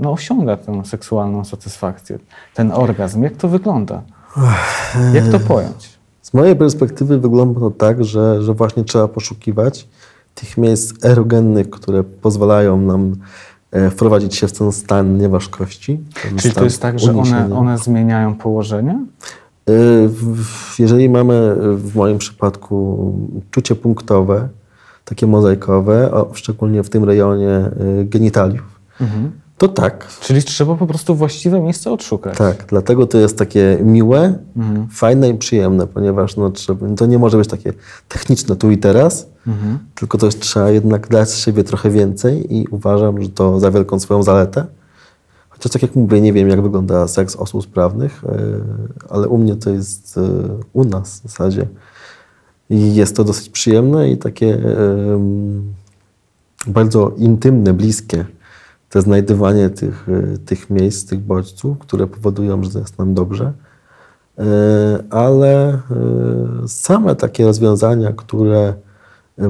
[0.00, 2.18] no, osiąga tę seksualną satysfakcję,
[2.54, 3.22] ten orgazm?
[3.22, 4.02] Jak to wygląda?
[5.14, 5.98] Jak to pojąć?
[6.22, 9.88] Z mojej perspektywy wygląda to tak, że, że właśnie trzeba poszukiwać
[10.34, 13.16] tych miejsc erogennych, które pozwalają nam e,
[13.90, 16.00] wprowadzić się w ten stan nieważkości.
[16.22, 18.98] ten Czyli to stan jest tak, że one, one zmieniają położenie?
[19.68, 19.72] E,
[20.78, 23.12] Jeżeli mamy e, w moim przypadku
[23.50, 24.48] czucie punktowe,
[25.04, 27.70] takie mozaikowe, szczególnie w tym rejonie e,
[28.04, 29.30] genitaliów, Mhm.
[29.58, 32.36] to tak, Czyli trzeba po prostu właściwe miejsce odszukać.
[32.38, 32.64] tak.
[32.68, 34.88] Dlatego to jest takie miłe, Mhm.
[34.90, 36.52] fajne i przyjemne, ponieważ no,
[36.96, 37.72] to nie może być takie
[38.08, 39.78] techniczne tu i teraz, Mhm.
[39.94, 43.70] tylko to jest, trzeba jednak dać z siebie trochę więcej i uważam, że to za
[43.70, 44.66] wielką swoją zaletę.
[45.60, 48.38] Chociaż tak jak mówię, nie wiem jak wygląda seks osób sprawnych, e,
[49.08, 50.20] ale u mnie to jest e,
[50.72, 51.66] u nas w zasadzie.
[52.70, 54.58] I jest to dosyć przyjemne i takie
[56.66, 58.24] bardzo intymne, bliskie.
[58.90, 63.52] To znajdywanie tych, e, tych miejsc, tych bodźców, które powodują, że jest nam dobrze.
[65.10, 65.78] Ale
[66.66, 68.74] same takie rozwiązania, które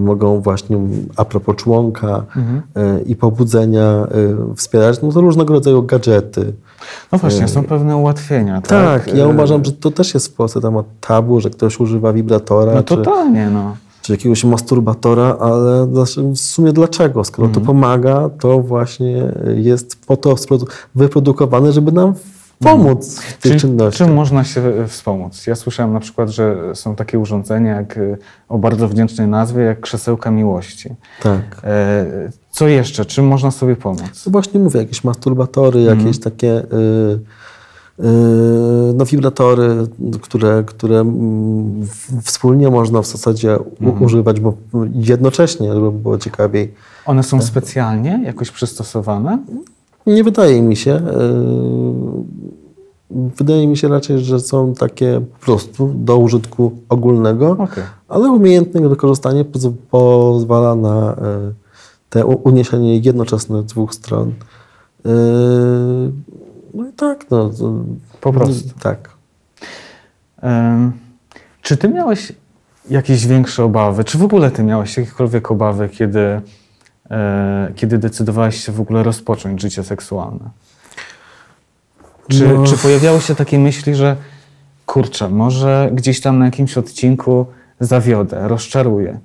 [0.01, 0.79] mogą właśnie
[1.17, 2.63] a propos członka Mhm.
[2.77, 4.07] e, i pobudzenia e,
[4.57, 6.53] wspierać, no to różnego rodzaju gadżety.
[7.13, 8.61] No właśnie, są pewne ułatwienia.
[8.61, 11.81] Tak, Tak, ja E, uważam, że to też jest w Polsce temat tabu, że ktoś
[11.81, 13.77] używa wibratora No czy, totalnie, no.
[14.03, 17.25] czy jakiegoś masturbatora, ale znaczy w sumie dlaczego?
[17.25, 17.65] Skoro Mhm.
[17.65, 20.35] to pomaga, to właśnie jest po to
[20.95, 22.15] wyprodukowane, żeby nam
[22.65, 23.99] pomóc w tej Czyli czynności.
[23.99, 25.47] czym można się e, wspomóc?
[25.47, 28.17] Ja słyszałem na przykład, że są takie urządzenia jak, e,
[28.49, 30.89] o bardzo wdzięcznej nazwie, jak krzesełka miłości.
[31.23, 31.41] Tak.
[31.65, 32.07] E,
[32.51, 33.05] Co jeszcze?
[33.05, 34.23] Czym można sobie pomóc?
[34.27, 35.99] No właśnie mówię, jakieś masturbatory, Mhm.
[36.01, 37.19] jakieś takie y,
[38.95, 39.69] no, wibratory,
[40.23, 44.03] które, które mm, w- wspólnie można w zasadzie Mhm.
[44.03, 44.55] używać, bo
[44.95, 46.75] jednocześnie, żeby było ciekawiej.
[47.07, 47.31] One Tak.
[47.31, 49.39] są specjalnie jakoś przystosowane?
[50.07, 50.95] Nie wydaje mi się.
[50.97, 51.01] y,
[53.37, 57.85] Wydaje mi się raczej, że są takie po prostu do użytku ogólnego, Okej.
[58.09, 61.17] ale umiejętne wykorzystanie poz- pozwala na y,
[62.11, 64.29] te uniesienie jednoczesne dwóch stron.
[64.29, 64.33] Y,
[66.75, 67.51] No i tak, no.
[67.51, 67.73] to-
[68.21, 68.69] Po prostu.
[68.83, 69.11] Tak.
[70.43, 70.93] Em,
[71.63, 72.33] Czy ty miałeś
[72.91, 74.05] jakieś większe obawy?
[74.05, 76.41] Czy w ogóle ty miałeś jakiekolwiek obawy, kiedy, e,
[77.77, 80.51] kiedy decydowałeś się w ogóle rozpocząć życie seksualne?
[82.29, 82.67] Czy, No.
[82.67, 84.17] czy pojawiały się takie myśli, że
[84.87, 87.47] kurczę, może gdzieś tam na jakimś odcinku
[87.81, 89.19] zawiodę, rozczaruję?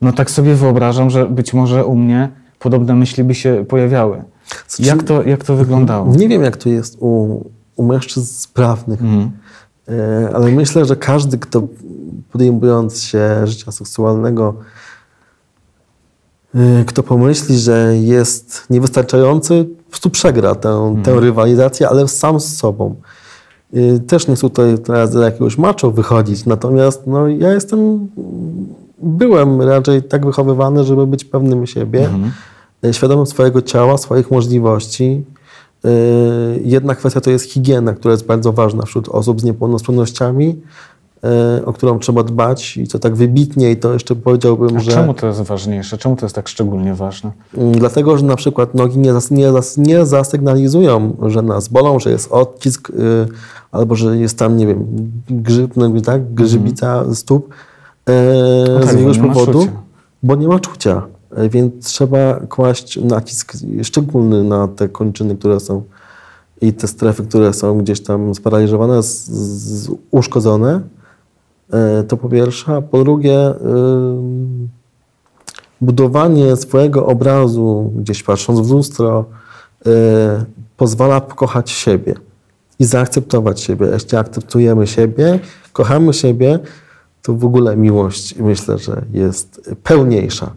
[0.00, 4.22] No tak sobie wyobrażam, że być może u mnie podobne myśli by się pojawiały.
[4.68, 6.16] Znaczy- Jak to, jak to wyglądało?
[6.16, 7.40] Nie wiem, jak to jest u,
[7.76, 9.00] u mężczyzn sprawnych.
[9.88, 11.62] E, Ale myślę, że każdy, kto
[12.32, 14.62] podejmując się życia seksualnego, e,
[16.86, 22.94] kto pomyśli, że jest niewystarczający, po prostu przegra tę, tę rywalizację, ale sam z sobą.
[23.74, 28.08] E, Też nie chcę tutaj teraz jakiegoś maczo wychodzić, natomiast no, ja jestem,
[29.02, 32.10] byłem raczej tak wychowywany, żeby być pewnym siebie,
[32.84, 35.24] e, świadomym swojego ciała, swoich możliwości.
[36.64, 40.60] Jedna kwestia to jest higiena, która jest bardzo ważna wśród osób z niepełnosprawnościami,
[41.66, 44.90] o którą trzeba dbać i to tak wybitnie i to jeszcze powiedziałbym, A że...
[44.92, 45.98] czemu to jest ważniejsze?
[45.98, 47.30] Czemu to jest tak szczególnie ważne?
[47.56, 51.98] Mm, Dlatego, że na przykład nogi nie, zas, nie, zas, nie zasygnalizują, że nas bolą,
[51.98, 52.92] że jest odcisk y,
[53.72, 54.86] albo że jest tam, nie wiem,
[55.30, 57.48] grzyb, no, tak, grzybica stóp
[58.08, 58.12] y,
[58.68, 59.72] No tak, z jakiegoś powodu, czucia.
[60.22, 61.02] bo nie ma czucia.
[61.38, 65.82] Y, Więc trzeba kłaść nacisk szczególny na te kończyny, które są
[66.60, 70.80] i te strefy, które są gdzieś tam sparaliżowane, z, z, uszkodzone.
[72.00, 72.82] Y, To po pierwsze.
[72.82, 73.54] Po drugie, y,
[75.80, 79.24] budowanie swojego obrazu, gdzieś patrząc w lustro,
[79.86, 79.90] y,
[80.76, 82.14] pozwala pokochać siebie
[82.78, 83.86] i zaakceptować siebie.
[83.92, 85.38] Jeśli akceptujemy siebie,
[85.72, 86.58] kochamy siebie,
[87.22, 90.52] to w ogóle miłość myślę, że jest pełniejsza.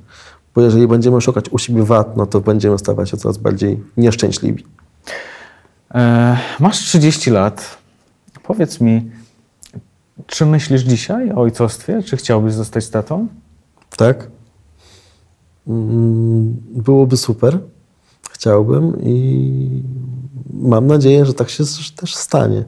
[0.56, 4.66] Bo jeżeli będziemy szukać u siebie wad, no to będziemy stawać się coraz bardziej nieszczęśliwi.
[5.96, 7.78] E, masz 30 lat.
[8.44, 9.12] Powiedz mi,
[10.28, 12.04] czy myślisz dzisiaj o ojcostwie?
[12.04, 13.28] Czy chciałbyś zostać tatą?
[13.98, 14.28] Tak?
[15.68, 17.60] Mm, Byłoby super.
[18.32, 19.84] Chciałbym i
[20.54, 21.64] mam nadzieję, że tak się
[21.96, 22.66] też stanie.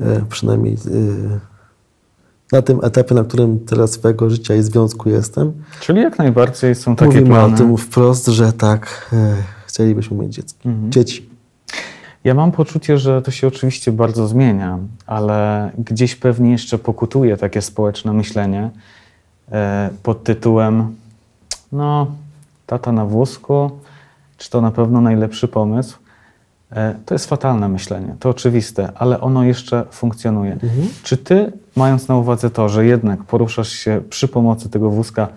[0.00, 1.38] E, Przynajmniej e,
[2.52, 5.52] na tym etapie, na którym teraz swojego życia i związku jestem.
[5.80, 7.54] Czyli jak najbardziej są takie Mówimy plany.
[7.54, 9.34] o tym wprost, że tak, e,
[9.66, 10.58] chcielibyśmy mieć dziecko.
[10.68, 10.92] Mhm.
[10.92, 11.27] dzieci.
[12.24, 17.62] Ja mam poczucie, że to się oczywiście bardzo zmienia, ale gdzieś pewnie jeszcze pokutuje takie
[17.62, 18.70] społeczne myślenie
[19.52, 20.96] e, pod tytułem
[21.72, 22.06] no,
[22.66, 23.70] tata na wózku,
[24.36, 25.98] czy to na pewno najlepszy pomysł?
[26.70, 30.52] E, to jest fatalne myślenie, to oczywiste, ale ono jeszcze funkcjonuje.
[30.52, 30.88] Mhm.
[31.02, 35.28] Czy ty, mając na uwadze to, że jednak poruszasz się przy pomocy tego wózka,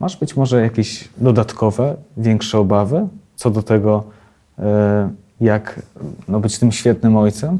[0.00, 4.04] masz być może jakieś dodatkowe, większe obawy co do tego,
[4.58, 5.82] e, jak
[6.28, 7.58] no, być tym świetnym ojcem?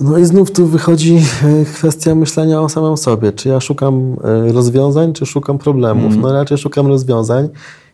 [0.00, 3.32] No i znów tu wychodzi e, kwestia myślenia o samym sobie.
[3.32, 4.16] Czy ja szukam
[4.52, 6.12] rozwiązań, czy szukam problemów?
[6.12, 6.20] Mm.
[6.20, 7.48] No raczej szukam rozwiązań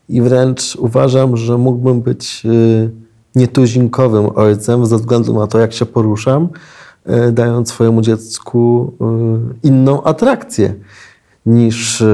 [0.08, 2.90] i wręcz uważam, że mógłbym być y,
[3.34, 6.48] nietuzinkowym ojcem ze względu na to, jak się poruszam,
[7.32, 8.92] dając swojemu dziecku
[9.62, 10.74] inną atrakcję
[11.46, 12.04] niż,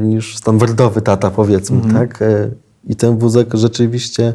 [0.00, 1.94] niż standardowy tata, powiedzmy, mhm.
[1.94, 2.20] tak?
[2.86, 4.34] I ten wózek rzeczywiście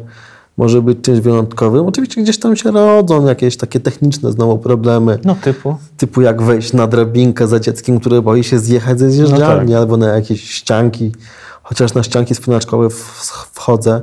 [0.56, 1.86] może być czymś wyjątkowym.
[1.86, 5.18] Oczywiście gdzieś tam się rodzą jakieś takie techniczne znowu problemy.
[5.24, 5.76] No typu?
[5.96, 9.80] Typu jak wejść na drabinkę za dzieckiem, które boi się zjechać ze zjeżdżalni, no tak.
[9.80, 11.12] albo na jakieś ścianki
[11.62, 12.88] chociaż na ścianki spinaczkowe
[13.52, 14.02] wchodzę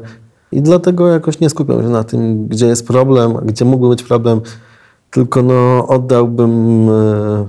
[0.52, 4.42] i dlatego jakoś nie skupiam się na tym, gdzie jest problem, gdzie mógłby być problem,
[5.12, 7.46] tylko no, oddałbym e,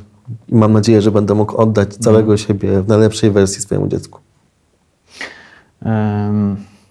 [0.48, 2.38] i mam nadzieję, że będę mógł oddać całego mhm.
[2.38, 4.20] siebie w najlepszej wersji swojemu dziecku.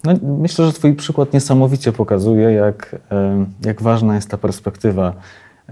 [0.04, 2.96] No, myślę, że Twój przykład niesamowicie pokazuje, jak,
[3.64, 5.12] jak ważna jest ta perspektywa,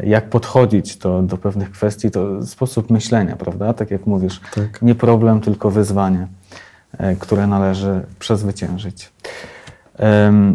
[0.03, 3.73] jak podchodzić to, do pewnych kwestii, to sposób myślenia, prawda?
[3.73, 4.83] Tak jak mówisz, tak.
[4.83, 6.27] nie problem, tylko wyzwanie.
[6.99, 9.13] E, które należy przezwyciężyć.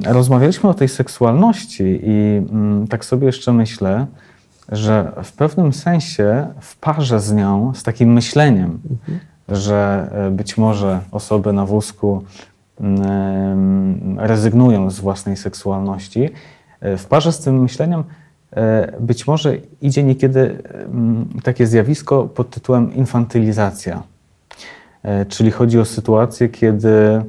[0.05, 4.05] Rozmawialiśmy o tej seksualności i mm, tak sobie jeszcze myślę,
[4.69, 9.19] że w pewnym sensie w parze z nią, z takim myśleniem, mhm.
[9.49, 12.23] że e, być może osoby na wózku
[14.17, 16.29] rezygnują z własnej seksualności,
[16.79, 18.03] e, w parze z tym myśleniem
[18.99, 20.63] być może idzie niekiedy
[21.43, 24.03] takie zjawisko pod tytułem infantylizacja.
[25.03, 27.23] E, czyli chodzi o sytuację, kiedy e,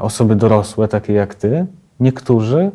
[0.00, 1.66] osoby dorosłe, takie jak ty,
[2.00, 2.70] niektórzy e,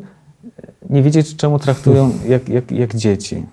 [0.90, 3.46] nie wiedzieć czemu traktują jak, jak, jak dzieci.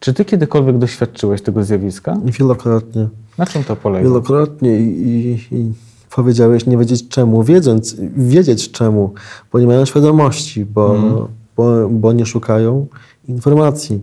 [0.00, 2.16] Czy ty kiedykolwiek doświadczyłeś tego zjawiska?
[2.24, 3.08] Wielokrotnie.
[3.38, 4.04] Na czym to polega?
[4.04, 5.72] Wielokrotnie i, i, i
[6.14, 9.12] powiedziałeś nie wiedzieć czemu, wiedząc, wiedzieć czemu,
[9.52, 11.14] bo nie mają świadomości, bo, mm.
[11.56, 12.86] bo, bo nie szukają
[13.28, 14.02] informacji.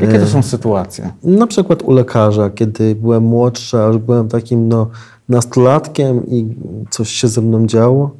[0.00, 1.12] Jakie to są sytuacje?
[1.22, 4.90] Na przykład u lekarza, kiedy byłem młodszy, a już byłem takim no,
[5.28, 6.56] nastolatkiem i
[6.90, 8.10] coś się ze mną działo.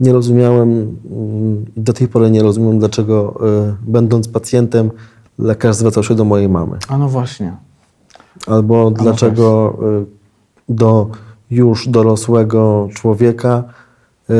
[0.00, 4.90] Nie rozumiałem mm, i do tej pory nie rozumiem, dlaczego y, będąc pacjentem
[5.38, 6.78] lekarz zwracał się do mojej mamy.
[6.88, 7.56] A no właśnie.
[8.46, 10.06] Albo no dlaczego y,
[10.68, 11.10] do
[11.50, 13.64] już dorosłego człowieka
[14.30, 14.34] y,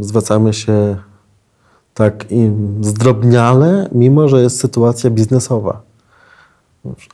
[0.00, 0.96] zwracamy się
[1.94, 2.24] tak
[2.80, 5.82] zdrobniale, mimo że jest sytuacja biznesowa.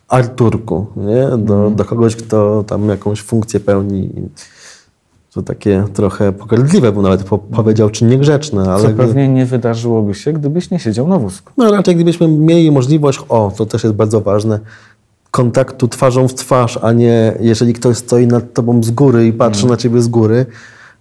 [0.08, 1.38] Arturku, nie?
[1.38, 4.10] Do, do kogoś, kto tam jakąś funkcję pełni.
[5.34, 8.62] To takie trochę pogardliwe, bo nawet po, powiedział, czy niegrzeczne.
[8.62, 8.82] Ale...
[8.82, 11.52] Co pewnie nie wydarzyłoby się, gdybyś nie siedział na wózku.
[11.56, 14.60] No raczej gdybyśmy mieli możliwość, o, to też jest bardzo ważne,
[15.30, 19.62] kontaktu twarzą w twarz, a nie jeżeli ktoś stoi nad tobą z góry i patrzy
[19.62, 19.70] mm.
[19.70, 20.46] na ciebie z góry,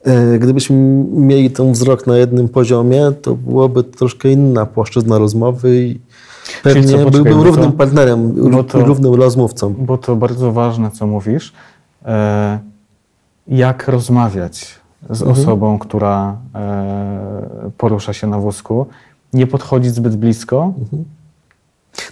[0.04, 0.76] E, gdybyśmy
[1.12, 6.00] mieli ten wzrok na jednym poziomie, to byłoby troszkę inna płaszczyzna rozmowy i
[6.64, 8.36] pewnie co, poczekaj, byłbym równym to, partnerem,
[8.68, 9.74] to, równym rozmówcą.
[9.74, 11.54] Bo to bardzo ważne, co mówisz.
[12.06, 12.60] E,
[13.48, 15.32] jak rozmawiać z mhm.
[15.32, 18.86] osobą, która e, porusza się na wózku?
[19.34, 21.06] Nie podchodzić zbyt blisko, mhm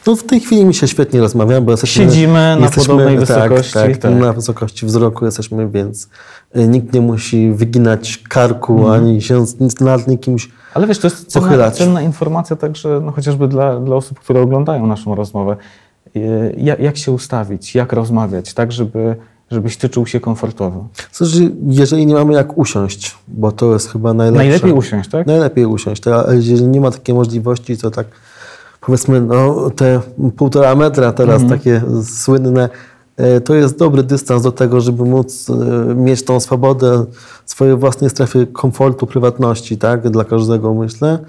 [0.07, 2.05] no w tej chwili mi się świetnie rozmawiamy, bo jesteśmy...
[2.05, 3.73] Siedzimy na jesteśmy, podobnej tak, wysokości.
[3.73, 6.09] Tak, tak, na wysokości wzroku jesteśmy, więc
[6.55, 8.91] y, nikt nie musi wyginać karku, mm.
[8.91, 9.45] ani się
[9.79, 14.19] nad nikimś Ale wiesz, to jest cenna, cenna informacja także no, chociażby dla, dla osób,
[14.19, 15.57] które oglądają naszą rozmowę.
[16.15, 19.15] Y, jak, jak się ustawić, jak rozmawiać, tak żeby
[19.51, 20.87] żebyś ty czuł się komfortowo?
[21.11, 24.43] Znaczy, jeżeli nie mamy jak usiąść, bo to jest chyba najlepsze.
[24.43, 25.27] Najlepiej usiąść, tak?
[25.27, 26.13] Najlepiej usiąść, tak?
[26.13, 28.07] ale jeżeli nie ma takiej możliwości, to tak
[28.87, 30.01] powiedzmy no, te
[30.35, 31.59] półtora metra teraz mhm.
[31.59, 32.69] takie słynne,
[33.17, 37.05] e, to jest dobry dystans do tego, żeby móc e, mieć tą swobodę
[37.45, 41.19] swojej własnej strefy komfortu, prywatności, tak, dla każdego myślę.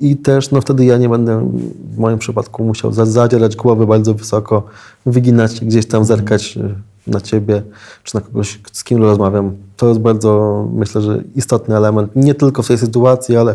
[0.00, 1.50] I też no, wtedy ja nie będę
[1.94, 4.62] w moim przypadku musiał zadzierać głowy bardzo wysoko,
[5.06, 6.18] wyginać się gdzieś tam, mhm.
[6.18, 6.74] zerkać e,
[7.10, 7.62] na ciebie,
[8.04, 9.52] czy na kogoś, z kim rozmawiam.
[9.76, 13.54] To jest bardzo, myślę, że istotny element, nie tylko w tej sytuacji, ale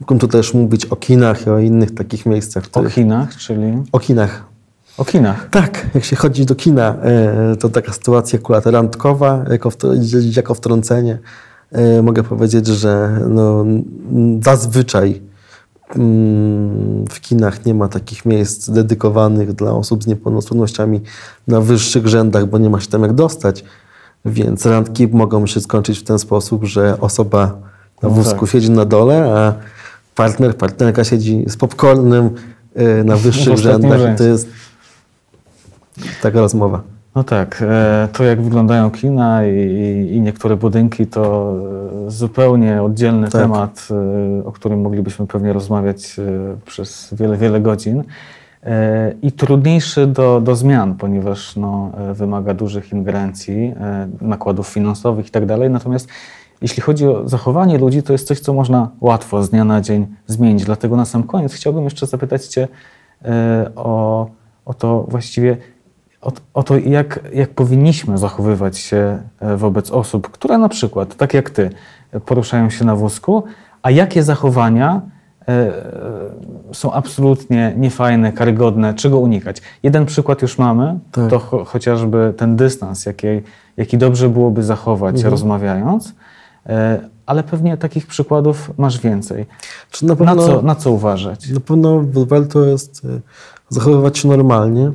[0.00, 2.64] Mógłbym tu też mówić o kinach i o innych takich miejscach.
[2.72, 3.82] O kinach, czyli?
[3.92, 4.44] O kinach.
[4.98, 5.48] O kinach?
[5.50, 9.70] Tak, jak się chodzi do kina, e, to taka sytuacja akurat randkowa, jako,
[10.36, 11.18] jako wtrącenie.
[11.72, 13.64] E, mogę powiedzieć, że no,
[14.42, 15.20] zazwyczaj
[15.96, 21.00] mm, w kinach nie ma takich miejsc dedykowanych dla osób z niepełnosprawnościami
[21.46, 23.64] na wyższych rzędach, bo nie ma się tam jak dostać.
[24.24, 27.40] Więc randki mogą się skończyć w ten sposób, że osoba
[28.02, 28.50] na No wózku tak.
[28.50, 29.54] siedzi na dole, a
[30.18, 32.30] partner, partnerka siedzi z popcornem
[33.00, 33.98] y, na wyższych rzędach.
[33.98, 34.24] I rzędzie.
[34.24, 34.48] to jest
[36.22, 36.80] taka rozmowa.
[37.16, 41.54] No tak, e, to jak wyglądają kina i, i- niektóre budynki to
[42.06, 43.42] e, zupełnie oddzielny Tak.
[43.42, 46.16] temat, e, o którym moglibyśmy pewnie rozmawiać
[46.66, 48.04] przez wiele, wiele godzin.
[49.22, 53.74] I trudniejszy do, do zmian, ponieważ no, wymaga dużych ingerencji,
[54.20, 55.70] nakładów finansowych i tak dalej.
[55.70, 56.08] Natomiast
[56.62, 60.06] jeśli chodzi o zachowanie ludzi, to jest coś, co można łatwo z dnia na dzień
[60.26, 60.64] zmienić.
[60.64, 62.68] Dlatego na sam koniec chciałbym jeszcze zapytać Cię
[63.24, 64.26] e, o,
[64.64, 65.56] o to właściwie,
[66.22, 71.34] o, o to, jak, jak powinniśmy zachowywać się e, wobec osób, które na przykład, tak
[71.34, 71.70] jak Ty,
[72.26, 73.42] poruszają się na wózku,
[73.82, 75.00] a jakie zachowania
[75.48, 75.72] e,
[76.72, 79.62] są absolutnie niefajne, karygodne, czego unikać.
[79.82, 81.30] Jeden przykład już mamy, Tak.
[81.30, 83.26] to cho, chociażby ten dystans, jaki,
[83.76, 85.30] jaki dobrze byłoby zachować Mhm.
[85.30, 86.14] rozmawiając,
[87.26, 89.46] ale pewnie takich przykładów masz więcej.
[90.02, 91.50] Na Na pewno, co, na co uważać?
[91.50, 93.20] na pewno warto jest y,
[93.68, 94.92] zachowywać się normalnie,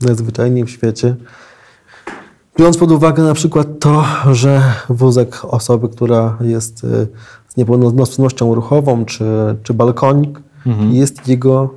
[0.00, 1.16] najzwyczajniej w świecie.
[2.58, 7.08] Biorąc pod uwagę na przykład to, że wózek osoby, która jest y,
[7.48, 9.24] z niepełnosprawnością ruchową, czy,
[9.62, 10.92] czy balkonik, Mhm.
[10.92, 11.74] jest jego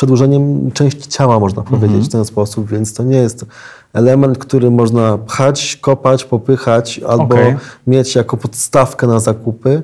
[0.00, 2.04] przedłużeniem części ciała, można powiedzieć Mhm.
[2.04, 3.46] w ten sposób, więc to nie jest
[3.92, 7.56] element, który można pchać, kopać, popychać albo Okej.
[7.86, 9.82] mieć jako podstawkę na zakupy,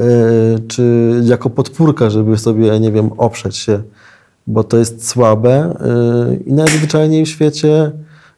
[0.00, 0.04] y,
[0.68, 3.82] czy jako podpórkę, żeby sobie, nie wiem, oprzeć się,
[4.46, 5.74] bo to jest słabe
[6.32, 7.92] y, i najzwyczajniej w świecie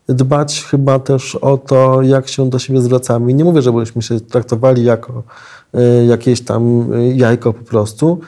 [0.09, 3.35] dbać chyba też o to, jak się do siebie zwracamy.
[3.35, 5.23] Nie mówię, żebyśmy się traktowali jako
[5.75, 8.21] y, jakieś tam jajko po prostu,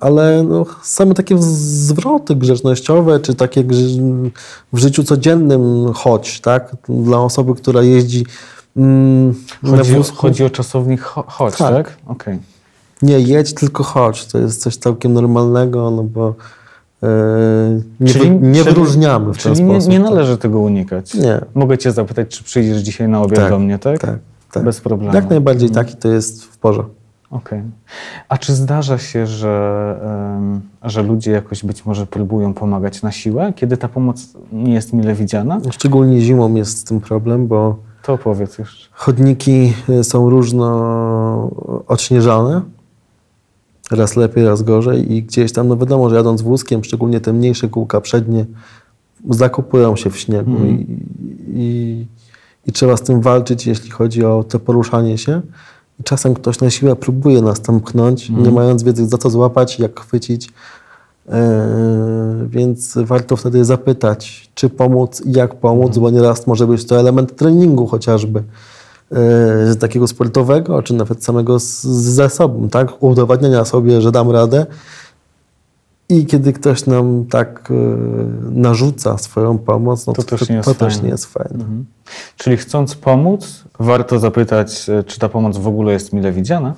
[0.00, 3.64] ale no, same takie zwroty grzecznościowe, czy takie
[4.72, 6.76] w życiu codziennym chodź, tak?
[6.88, 8.26] Dla osoby, która jeździ
[8.76, 9.34] mm,
[9.66, 11.74] Chodzi, o, chodzi o czasownik cho, chodź, Tak.
[11.74, 11.96] tak?
[12.06, 12.38] Okej.
[13.02, 14.26] Nie jedź, tylko chodź.
[14.26, 16.34] To jest coś całkiem normalnego, no bo
[17.02, 17.06] e,
[18.00, 19.90] nie, Czyli- wy, nie czyli- wyróżniamy w ten Czyli nie, sposób.
[19.92, 20.10] nie tak.
[20.10, 21.14] należy tego unikać.
[21.14, 21.40] Nie.
[21.54, 23.98] Mogę Cię zapytać, czy przyjdziesz dzisiaj na obiad Tak, do mnie, tak?
[23.98, 24.18] Tak,
[24.52, 24.64] tak.
[24.64, 25.14] Bez problemu.
[25.14, 26.84] Jak najbardziej tak i to jest w porze.
[27.34, 27.62] Okej.
[28.28, 29.96] A czy zdarza się, że,
[30.82, 35.14] że ludzie jakoś być może próbują pomagać na siłę, kiedy ta pomoc nie jest mile
[35.14, 35.60] widziana?
[35.70, 38.88] Szczególnie zimą jest z tym problem, bo To opowiedz już.
[38.92, 41.50] chodniki y, są różno
[41.88, 42.60] odśnieżane.
[43.90, 47.68] Raz lepiej, raz gorzej i gdzieś tam, no wiadomo, że jadąc wózkiem, szczególnie te mniejsze
[47.68, 48.44] kółka przednie,
[49.30, 50.70] zakopują się w śniegu Mhm.
[50.70, 50.86] i,
[51.54, 52.06] i,
[52.66, 55.40] i trzeba z tym walczyć, jeśli chodzi o to poruszanie się.
[56.04, 60.00] Czasem ktoś na siłę próbuje nas tam pchnąć, nie mając wiedzy, za co złapać, jak
[60.00, 60.50] chwycić.
[61.28, 67.00] E, więc warto wtedy zapytać, czy pomóc i jak pomóc, bo nieraz może być to
[67.00, 68.42] element treningu chociażby
[69.12, 73.02] e, takiego sportowego, czy nawet samego z, ze sobą, tak?
[73.02, 74.66] Udowadniania sobie, że dam radę.
[76.08, 77.74] I kiedy ktoś nam tak e,
[78.50, 81.04] narzuca swoją pomoc, no To to, też nie jest to też fajne.
[81.06, 81.54] nie jest fajne.
[81.54, 81.84] Mhm.
[82.36, 86.74] Czyli chcąc pomóc, warto zapytać, e, czy ta pomoc w ogóle jest mile widziana,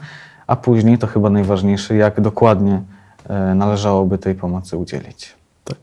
[0.47, 2.83] a później to chyba najważniejsze, jak dokładnie
[3.29, 5.35] e, należałoby tej pomocy udzielić.
[5.65, 5.79] Tak.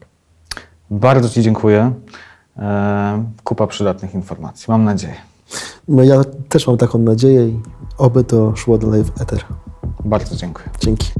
[0.92, 1.92] Bardzo Ci dziękuję.
[3.44, 5.14] Kupa przydatnych informacji, mam nadzieję.
[5.88, 7.60] No ja też mam taką nadzieję i
[7.98, 9.46] oby to szło dalej w eter.
[10.06, 10.70] Bardzo dziękuję.
[10.80, 11.12] Dzięki.